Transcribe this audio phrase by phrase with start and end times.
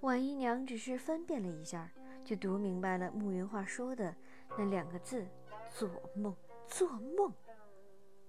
[0.00, 1.90] 婉姨娘只是分辨了一下，
[2.24, 4.16] 就读明白了慕云画说的
[4.56, 5.26] 那两个字：
[5.70, 6.34] 做梦，
[6.66, 7.30] 做梦。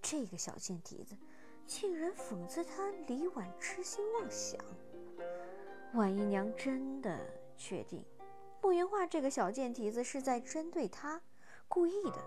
[0.01, 1.15] 这个小贱蹄子，
[1.65, 4.59] 竟然讽刺他李婉痴心妄想。
[5.93, 7.17] 婉姨娘真的
[7.57, 8.03] 确定，
[8.61, 11.21] 慕云画这个小贱蹄子是在针对她，
[11.69, 12.21] 故意的。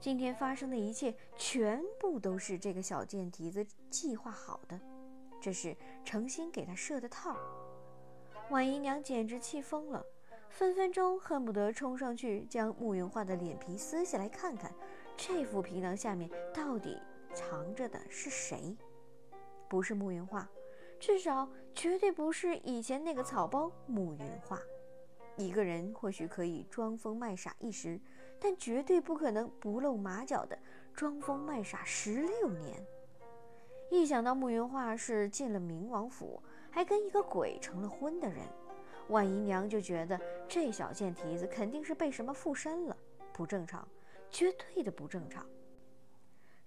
[0.00, 4.80] 今天发生的一切，全部都是这个小贱蹄子计划好的，
[5.38, 7.36] 这是诚心给他设的套。
[8.48, 10.04] 婉姨娘简直气疯了，
[10.48, 14.72] 分分钟恨不得冲上去将慕云画的脸皮撕下来看看，
[15.16, 16.96] 这副皮囊下面到底
[17.34, 18.76] 藏着的是谁？
[19.68, 20.48] 不是慕云画，
[21.00, 24.60] 至少绝对不是以前那个草包慕云画。
[25.36, 28.00] 一个人或许可以装疯卖傻一时，
[28.38, 30.56] 但绝对不可能不露马脚的
[30.94, 32.86] 装疯卖傻十六年。
[33.90, 36.42] 一想到慕云画是进了明王府，
[36.76, 38.44] 还跟一个鬼成了婚的人，
[39.08, 42.94] 万姨娘就觉得这小贱蹄子肯定是被什么附身了，
[43.32, 43.88] 不正常，
[44.28, 45.46] 绝对的不正常。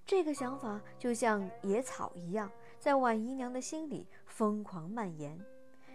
[0.08, 5.40] 这个想法就像野草一样，在婉姨娘的心里疯狂蔓延。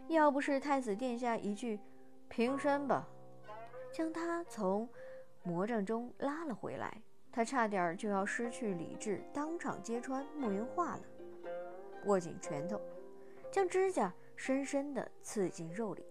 [0.07, 1.81] 要不是太子殿下一句。
[2.29, 3.09] 平身吧，
[3.93, 4.89] 将他从
[5.43, 7.03] 魔障中拉了回来。
[7.33, 11.03] 他差点就要失去理智，当场揭穿慕云画了。
[12.05, 12.81] 握紧拳头，
[13.55, 16.05] 将指甲深深地刺进肉里。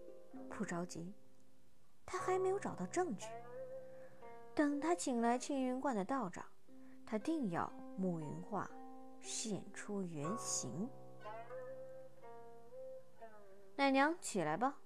[0.50, 1.14] 不着急，
[2.06, 3.28] 他还没有找到证据。
[4.56, 6.46] 等他请来青云观的道长，
[7.06, 8.72] 他定要慕云画
[9.20, 10.90] 现出原形。
[13.76, 14.78] 奶娘，起来吧。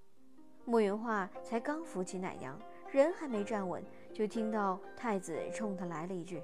[0.66, 6.42] 慕云画才刚扶起奶娘，人还没站稳，就听到太子冲他来了一句：“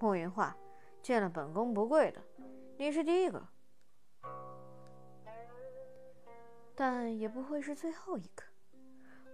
[0.00, 0.56] 慕云画，
[1.02, 2.22] 见了本宫不跪的，
[2.78, 3.46] 你是第一个，
[6.80, 8.42] 但也不会是最后一个。”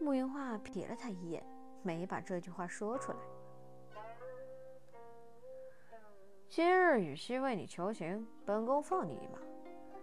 [0.02, 1.46] 慕云画瞥了他一眼，
[1.80, 3.18] 没把这句话说出来。
[6.48, 9.38] 今日羽西为你求情，本宫放你一马。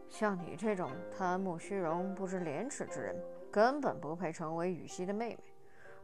[0.07, 3.21] 像你这种贪慕虚荣、不知廉耻之人。
[3.51, 5.39] 根本不配成为羽西的妹妹，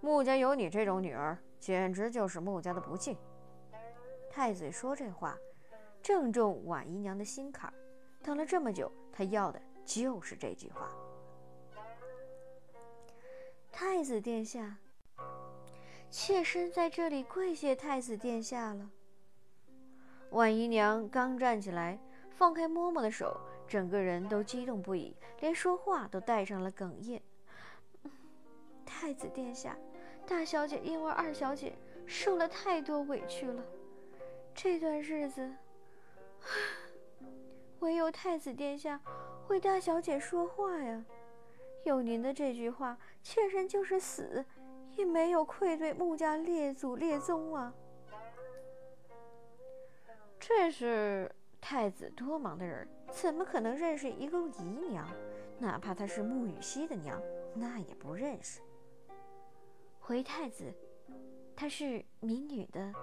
[0.02, 3.18] 穆家有你这种女儿，简直就是穆家的不幸。
[4.30, 5.38] 太子说这话，
[6.02, 7.74] 正中婉姨娘的心坎儿。
[8.22, 10.92] 等了这么久，他要的就是这句话。
[13.82, 14.76] 太子殿下，
[16.10, 18.90] 妾身在这里跪谢太子殿下了。
[20.32, 21.98] 婉姨娘刚站起来，
[22.30, 27.22] 放开嬷嬷的手，整个人都激动不已，连说话都带上了哽咽。
[28.86, 29.78] 太子殿下，
[30.28, 31.74] 大小姐因为二小姐
[32.06, 33.64] 受了太多委屈了，
[34.54, 35.50] 这段日子
[37.80, 39.00] 唯有太子殿下
[39.48, 41.06] 为大小姐说话呀。
[41.86, 44.46] 有您的这句话，妾身就是死
[44.96, 47.74] 也没有愧对穆家列祖列宗啊。
[50.40, 51.30] 这是
[51.62, 55.08] 太子多忙的人，怎么可能认识一个姨娘？
[55.58, 57.22] 哪怕她是穆雨熙的娘，
[57.54, 58.62] 那也不认识。
[60.00, 60.74] 回太子，
[61.56, 62.94] 她是民女的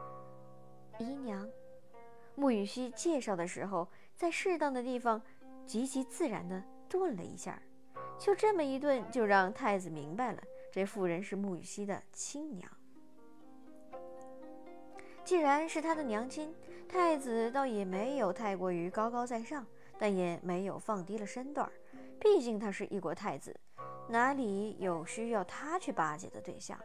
[0.99, 1.49] 姨娘。
[2.35, 5.23] 穆雨熙介绍的时候，在适当的地方
[5.67, 7.63] 极其自然地顿了一下，
[8.19, 12.71] 就这么一顿，就让太子明白了，这妇人是穆雨熙的亲娘。
[15.25, 16.54] 既然是他的娘亲，
[16.88, 19.66] 太子倒也没有太过于高高在上，
[19.99, 21.71] 但也没有放低了身段
[22.19, 23.54] 毕竟他是一国太子，
[24.09, 26.78] 哪里有需要他去巴结的对象？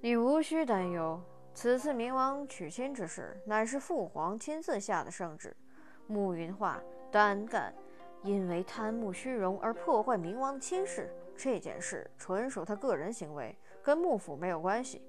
[0.00, 1.20] 你无需担忧，
[1.52, 5.54] 此次冥王娶亲之事，乃是父皇亲自下的圣旨。
[6.06, 7.74] 慕云画胆敢
[8.22, 15.02] 因为贪慕虚荣而破坏冥王的亲事，这件事纯属他个人行为，跟幕府没有关系。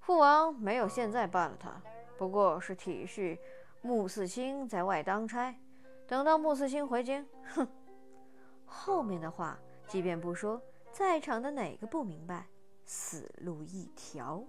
[0.00, 1.80] 父王没有现在办了他，
[2.18, 3.38] 不过是体恤
[3.80, 5.54] 穆四卿在外当差，
[6.06, 7.66] 等到穆四卿回京，哼。
[8.66, 12.46] 后面的话，即便不说，在场的哪个不明白？
[12.84, 14.42] 死路一条。